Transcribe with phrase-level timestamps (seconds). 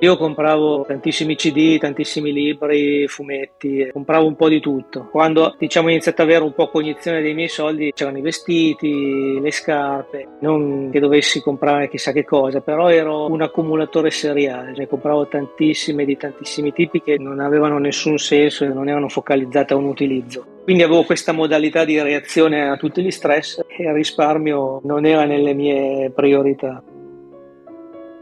[0.00, 5.08] Io compravo tantissimi CD, tantissimi libri, fumetti, compravo un po' di tutto.
[5.10, 9.40] Quando diciamo ho iniziato ad avere un po' cognizione dei miei soldi, c'erano i vestiti,
[9.40, 14.86] le scarpe, non che dovessi comprare chissà che cosa, però ero un accumulatore seriale, cioè
[14.86, 19.76] compravo tantissime di tantissimi tipi che non avevano nessun senso e non erano focalizzate a
[19.78, 20.44] un utilizzo.
[20.62, 25.24] Quindi avevo questa modalità di reazione a tutti gli stress e il risparmio non era
[25.24, 26.80] nelle mie priorità.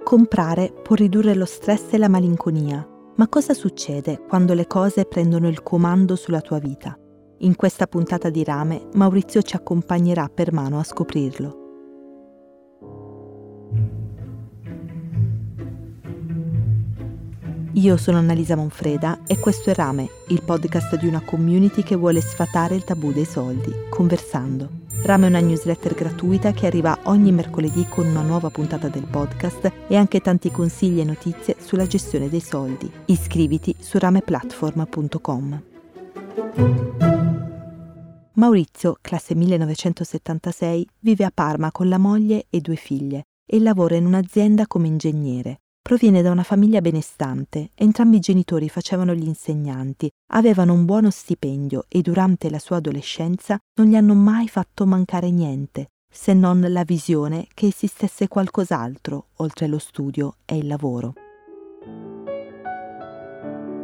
[0.06, 5.48] Comprare può ridurre lo stress e la malinconia, ma cosa succede quando le cose prendono
[5.48, 6.96] il comando sulla tua vita?
[7.38, 11.56] In questa puntata di Rame Maurizio ci accompagnerà per mano a scoprirlo.
[17.72, 22.20] Io sono Annalisa Monfreda e questo è Rame, il podcast di una community che vuole
[22.20, 24.84] sfatare il tabù dei soldi, conversando.
[25.06, 29.72] Rame è una newsletter gratuita che arriva ogni mercoledì con una nuova puntata del podcast
[29.86, 32.90] e anche tanti consigli e notizie sulla gestione dei soldi.
[33.04, 35.62] Iscriviti su rameplatform.com.
[38.32, 44.06] Maurizio, classe 1976, vive a Parma con la moglie e due figlie e lavora in
[44.06, 45.60] un'azienda come ingegnere.
[45.86, 51.84] Proviene da una famiglia benestante, entrambi i genitori facevano gli insegnanti, avevano un buono stipendio
[51.86, 56.82] e durante la sua adolescenza non gli hanno mai fatto mancare niente, se non la
[56.82, 61.14] visione che esistesse qualcos'altro oltre lo studio e il lavoro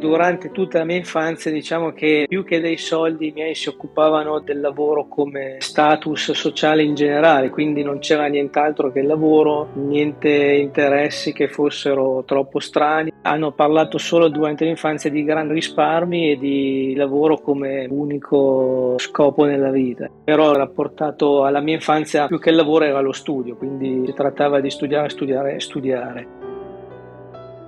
[0.03, 4.39] durante tutta la mia infanzia diciamo che più che dei soldi i miei si occupavano
[4.39, 10.29] del lavoro come status sociale in generale, quindi non c'era nient'altro che il lavoro, niente
[10.29, 13.13] interessi che fossero troppo strani.
[13.21, 19.71] Hanno parlato solo durante l'infanzia di grandi risparmi e di lavoro come unico scopo nella
[19.71, 20.09] vita.
[20.23, 24.59] Però rapportato alla mia infanzia più che il lavoro era lo studio, quindi si trattava
[24.59, 26.42] di studiare, studiare studiare.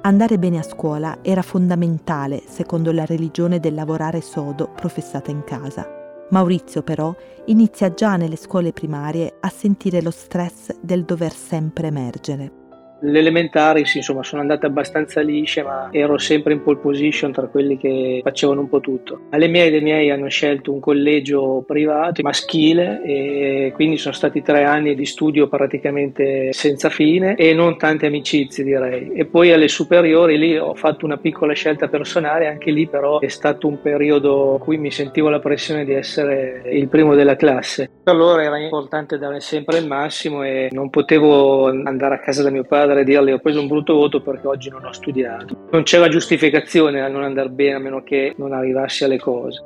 [0.06, 5.84] Andare bene a scuola era fondamentale secondo la religione del lavorare sodo professata in casa.
[6.30, 7.12] Maurizio però
[7.46, 12.65] inizia già nelle scuole primarie a sentire lo stress del dover sempre emergere.
[13.02, 17.48] Le elementari sì, insomma, sono andate abbastanza lisce, ma ero sempre in pole position tra
[17.48, 19.22] quelli che facevano un po' tutto.
[19.32, 24.64] Alle mie e miei hanno scelto un collegio privato, maschile, e quindi sono stati tre
[24.64, 29.12] anni di studio praticamente senza fine e non tante amicizie direi.
[29.12, 33.28] E poi alle superiori lì ho fatto una piccola scelta personale, anche lì però è
[33.28, 37.90] stato un periodo in cui mi sentivo la pressione di essere il primo della classe.
[38.06, 42.64] Loro era importante dare sempre il massimo e non potevo andare a casa da mio
[42.64, 45.68] padre andare a dirle ho preso un brutto voto perché oggi non ho studiato.
[45.72, 49.64] Non c'era giustificazione a non andare bene a meno che non arrivassi alle cose.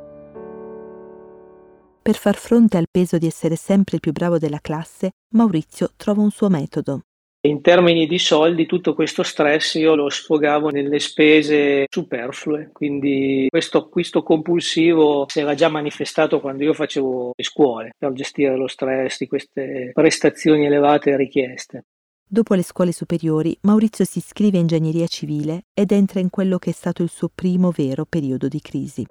[2.02, 6.22] Per far fronte al peso di essere sempre il più bravo della classe, Maurizio trova
[6.22, 7.02] un suo metodo.
[7.42, 13.78] In termini di soldi, tutto questo stress io lo sfogavo nelle spese superflue, quindi questo
[13.78, 19.20] acquisto compulsivo si era già manifestato quando io facevo le scuole per gestire lo stress
[19.20, 21.86] di queste prestazioni elevate e richieste.
[22.32, 26.70] Dopo le scuole superiori, Maurizio si iscrive a ingegneria civile ed entra in quello che
[26.70, 29.04] è stato il suo primo vero periodo di crisi.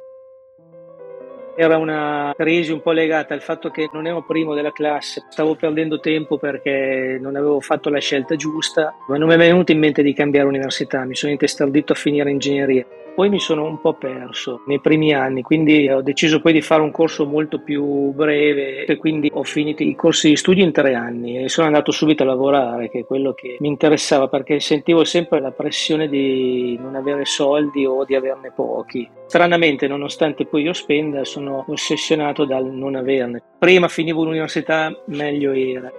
[1.60, 5.56] Era una crisi un po' legata al fatto che non ero primo della classe, stavo
[5.56, 9.80] perdendo tempo perché non avevo fatto la scelta giusta, ma non mi è venuto in
[9.80, 12.86] mente di cambiare università, mi sono intestardito a finire ingegneria.
[13.18, 16.82] Poi mi sono un po' perso nei primi anni, quindi ho deciso poi di fare
[16.82, 20.94] un corso molto più breve e quindi ho finito i corsi di studio in tre
[20.94, 25.02] anni e sono andato subito a lavorare, che è quello che mi interessava perché sentivo
[25.02, 29.10] sempre la pressione di non avere soldi o di averne pochi.
[29.26, 33.42] Stranamente, nonostante poi io spenda, sono ossessionato dal non averne.
[33.58, 35.90] Prima finivo l'università, meglio era.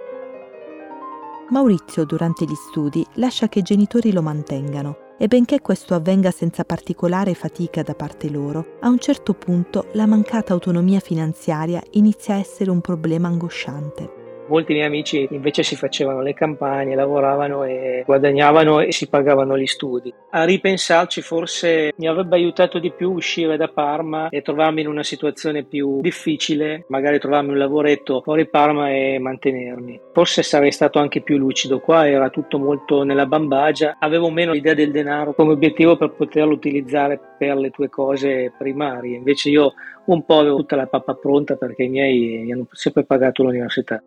[1.50, 6.64] Maurizio durante gli studi lascia che i genitori lo mantengano e benché questo avvenga senza
[6.64, 12.38] particolare fatica da parte loro, a un certo punto la mancata autonomia finanziaria inizia a
[12.38, 14.19] essere un problema angosciante.
[14.50, 19.66] Molti miei amici invece si facevano le campagne, lavoravano e guadagnavano e si pagavano gli
[19.66, 20.12] studi.
[20.30, 25.04] A ripensarci forse mi avrebbe aiutato di più uscire da Parma e trovarmi in una
[25.04, 30.00] situazione più difficile, magari trovarmi un lavoretto fuori Parma e mantenermi.
[30.12, 34.74] Forse sarei stato anche più lucido, qua era tutto molto nella bambagia, avevo meno l'idea
[34.74, 39.74] del denaro come obiettivo per poterlo utilizzare per le tue cose primarie, invece io
[40.06, 44.02] un po' avevo tutta la pappa pronta perché i miei mi hanno sempre pagato l'università.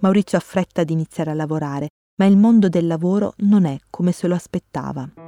[0.00, 4.12] Maurizio ha fretta di iniziare a lavorare, ma il mondo del lavoro non è come
[4.12, 5.25] se lo aspettava.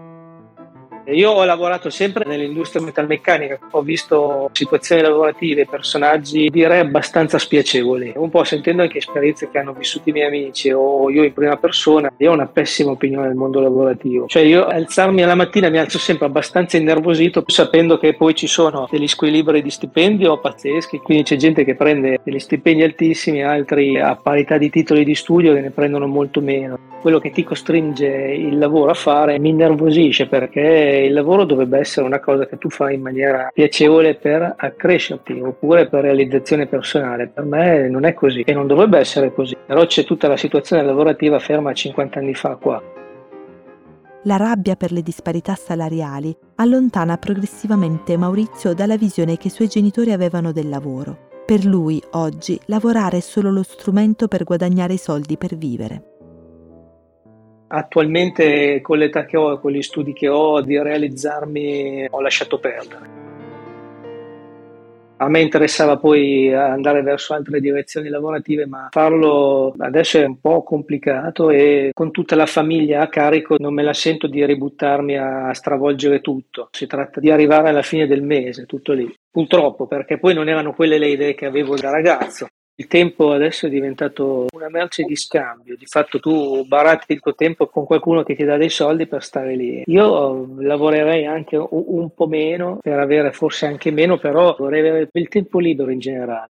[1.10, 8.28] Io ho lavorato sempre nell'industria metalmeccanica, ho visto situazioni lavorative, personaggi direi abbastanza spiacevoli, un
[8.28, 12.12] po' sentendo anche esperienze che hanno vissuto i miei amici o io in prima persona,
[12.18, 14.26] io ho una pessima opinione del mondo lavorativo.
[14.26, 18.86] Cioè io alzarmi alla mattina mi alzo sempre abbastanza innervosito sapendo che poi ci sono
[18.90, 24.14] degli squilibri di stipendio pazzeschi, quindi c'è gente che prende degli stipendi altissimi, altri a
[24.14, 26.78] parità di titoli di studio che ne prendono molto meno.
[27.00, 32.06] Quello che ti costringe il lavoro a fare mi innervosisce perché il lavoro dovrebbe essere
[32.06, 37.28] una cosa che tu fai in maniera piacevole per accrescerti oppure per realizzazione personale.
[37.28, 39.56] Per me non è così e non dovrebbe essere così.
[39.66, 42.82] Però c'è tutta la situazione lavorativa ferma 50 anni fa qua.
[44.24, 50.12] La rabbia per le disparità salariali allontana progressivamente Maurizio dalla visione che i suoi genitori
[50.12, 51.26] avevano del lavoro.
[51.46, 56.17] Per lui, oggi, lavorare è solo lo strumento per guadagnare i soldi per vivere.
[57.70, 63.26] Attualmente con l'età che ho con gli studi che ho di realizzarmi ho lasciato perdere.
[65.20, 70.62] A me interessava poi andare verso altre direzioni lavorative, ma farlo adesso è un po'
[70.62, 75.52] complicato e con tutta la famiglia a carico non me la sento di ributtarmi a
[75.52, 76.68] stravolgere tutto.
[76.70, 79.12] Si tratta di arrivare alla fine del mese, tutto lì.
[79.28, 82.46] Purtroppo, perché poi non erano quelle le idee che avevo da ragazzo.
[82.80, 87.34] Il tempo adesso è diventato una merce di scambio, di fatto tu baratti il tuo
[87.34, 89.82] tempo con qualcuno che ti dà dei soldi per stare lì.
[89.86, 95.28] Io lavorerei anche un po' meno per avere forse anche meno, però vorrei avere il
[95.28, 96.50] tempo libero in generale.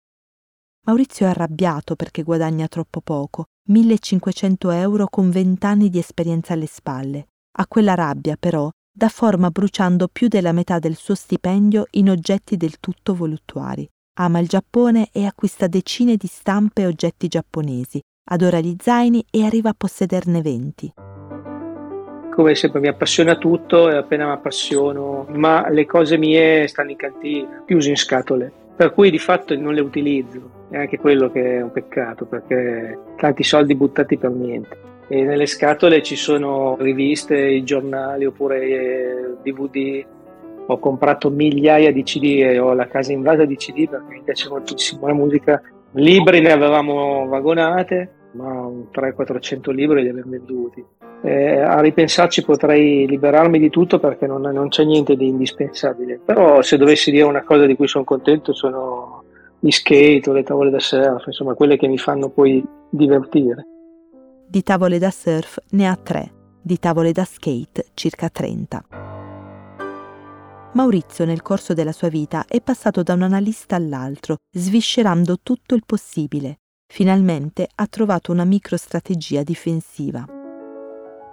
[0.88, 6.66] Maurizio è arrabbiato perché guadagna troppo poco, 1500 euro con 20 anni di esperienza alle
[6.66, 7.28] spalle.
[7.58, 12.58] A quella rabbia, però, dà forma bruciando più della metà del suo stipendio in oggetti
[12.58, 13.88] del tutto voluttuari.
[14.18, 19.44] Ama il Giappone e acquista decine di stampe e oggetti giapponesi, adora gli zaini e
[19.44, 20.94] arriva a possederne 20.
[22.34, 26.96] Come sempre mi appassiona tutto e appena mi appassiono, ma le cose mie stanno in
[26.96, 30.68] cantina, chiuse in scatole, per cui di fatto non le utilizzo.
[30.70, 34.78] È anche quello che è un peccato perché tanti soldi buttati per niente.
[35.10, 40.06] E nelle scatole ci sono riviste, giornali oppure DVD
[40.68, 44.50] ho comprato migliaia di CD e ho la casa invasa di CD perché mi piace
[44.50, 45.62] moltissimo la musica.
[45.92, 50.84] Libri ne avevamo vagonate, ma 300-400 libri li abbiamo venduti.
[51.22, 56.20] Eh, a ripensarci potrei liberarmi di tutto perché non, non, c'è niente di indispensabile.
[56.24, 59.24] Però se dovessi dire una cosa di cui sono contento sono
[59.60, 63.66] gli skate o le tavole da surf, insomma quelle che mi fanno poi divertire.
[64.48, 66.32] Di tavole da surf ne ha tre,
[66.62, 69.05] di tavole da skate circa 30.
[70.76, 75.84] Maurizio nel corso della sua vita è passato da un analista all'altro, sviscerando tutto il
[75.86, 76.60] possibile.
[76.86, 80.44] Finalmente ha trovato una microstrategia difensiva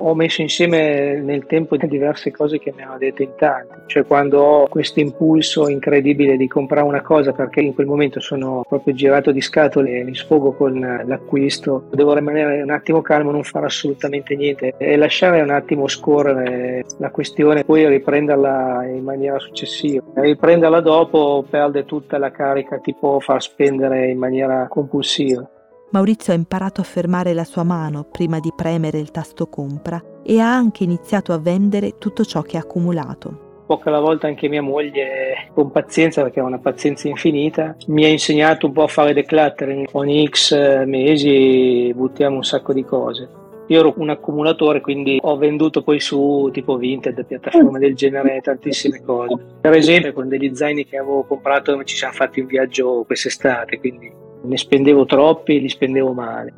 [0.04, 4.40] ho messo insieme nel tempo diverse cose che mi hanno detto in tanti, cioè quando
[4.40, 9.30] ho questo impulso incredibile di comprare una cosa perché in quel momento sono proprio girato
[9.30, 14.34] di scatole e mi sfogo con l'acquisto, devo rimanere un attimo calmo, non fare assolutamente
[14.34, 20.02] niente e lasciare un attimo scorrere la questione, poi riprenderla in maniera successiva.
[20.14, 25.48] Riprenderla dopo perde tutta la carica, ti può far spendere in maniera compulsiva.
[25.92, 30.40] Maurizio ha imparato a fermare la sua mano prima di premere il tasto compra e
[30.40, 33.64] ha anche iniziato a vendere tutto ciò che ha accumulato.
[33.66, 38.08] Poca alla volta anche mia moglie, con pazienza, perché ha una pazienza infinita, mi ha
[38.08, 39.88] insegnato un po' a fare decluttering.
[39.92, 43.28] Ogni X mesi buttiamo un sacco di cose.
[43.66, 49.02] Io ero un accumulatore, quindi ho venduto poi su tipo Vinted, piattaforme del genere, tantissime
[49.02, 49.36] cose.
[49.60, 54.30] Per esempio, con degli zaini che avevo comprato ci siamo fatti un viaggio quest'estate, quindi
[54.42, 56.54] ne spendevo troppi e li spendevo male.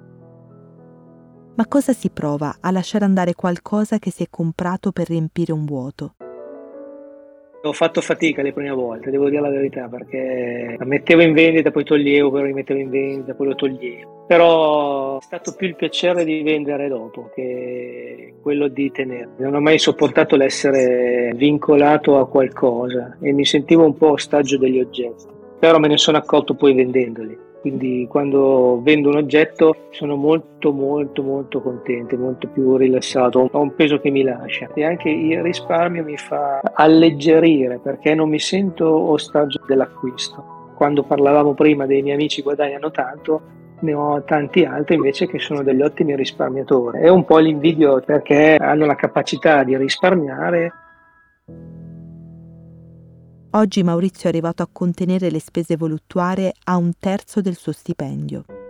[1.56, 5.64] Ma cosa si prova a lasciare andare qualcosa che si è comprato per riempire un
[5.64, 6.14] vuoto?
[7.62, 11.70] Ho fatto fatica le prime volte, devo dire la verità, perché la mettevo in vendita,
[11.70, 14.24] poi toglievo, poi rimettevo in vendita, poi lo toglievo.
[14.26, 19.30] Però è stato più il piacere di vendere dopo che quello di tenere.
[19.38, 24.80] Non ho mai sopportato l'essere vincolato a qualcosa e mi sentivo un po' ostaggio degli
[24.80, 25.24] oggetti,
[25.58, 31.22] però me ne sono accorto poi vendendoli quindi quando vendo un oggetto sono molto molto
[31.22, 36.04] molto contento, molto più rilassato, ho un peso che mi lascia e anche il risparmio
[36.04, 40.72] mi fa alleggerire perché non mi sento ostaggio dell'acquisto.
[40.76, 43.40] Quando parlavamo prima dei miei amici guadagnano tanto,
[43.80, 46.98] ne ho tanti altri invece che sono degli ottimi risparmiatori.
[46.98, 50.70] È un po' l'invidio perché hanno la capacità di risparmiare
[53.56, 58.63] Oggi Maurizio è arrivato a contenere le spese voluttuarie a un terzo del suo stipendio.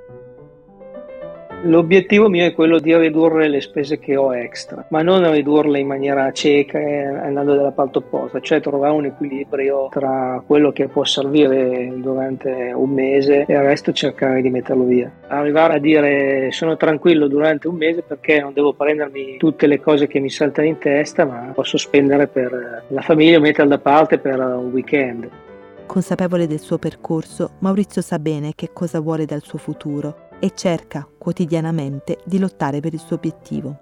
[1.67, 5.87] L'obiettivo mio è quello di ridurre le spese che ho extra, ma non ridurle in
[5.87, 11.91] maniera cieca andando dalla parte opposta, cioè trovare un equilibrio tra quello che può servire
[11.97, 15.11] durante un mese e il resto cercare di metterlo via.
[15.29, 20.07] Arrivare a dire sono tranquillo durante un mese perché non devo prendermi tutte le cose
[20.07, 24.39] che mi saltano in testa, ma posso spendere per la famiglia, metterla da parte per
[24.39, 25.31] un weekend.
[25.87, 31.07] Consapevole del suo percorso, Maurizio sa bene che cosa vuole dal suo futuro e cerca
[31.17, 33.79] quotidianamente di lottare per il suo obiettivo.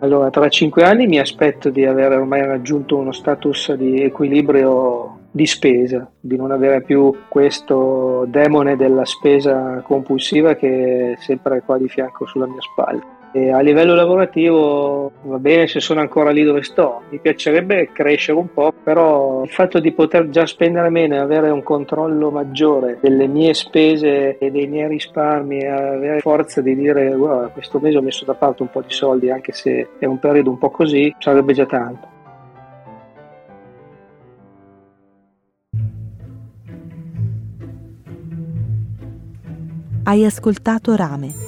[0.00, 5.46] Allora, tra cinque anni mi aspetto di aver ormai raggiunto uno status di equilibrio di
[5.46, 11.88] spesa, di non avere più questo demone della spesa compulsiva che è sempre qua di
[11.88, 13.17] fianco sulla mia spalla.
[13.32, 18.38] E a livello lavorativo va bene se sono ancora lì dove sto, mi piacerebbe crescere
[18.38, 22.98] un po', però il fatto di poter già spendere meno e avere un controllo maggiore
[23.02, 28.02] delle mie spese e dei miei risparmi avere forza di dire guarda questo mese ho
[28.02, 31.14] messo da parte un po' di soldi anche se è un periodo un po' così,
[31.18, 32.16] sarebbe già tanto.
[40.04, 41.47] Hai ascoltato Rame.